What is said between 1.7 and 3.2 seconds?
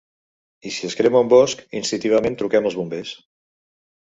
instintivament truquem als bombers.